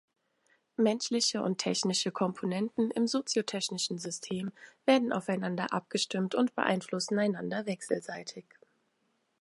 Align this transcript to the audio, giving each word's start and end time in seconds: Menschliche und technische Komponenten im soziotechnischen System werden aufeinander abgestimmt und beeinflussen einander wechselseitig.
Menschliche 0.77 1.43
und 1.43 1.59
technische 1.59 2.11
Komponenten 2.11 2.89
im 2.89 3.05
soziotechnischen 3.05 3.99
System 3.99 4.51
werden 4.87 5.13
aufeinander 5.13 5.71
abgestimmt 5.73 6.33
und 6.33 6.55
beeinflussen 6.55 7.19
einander 7.19 7.67
wechselseitig. 7.67 8.45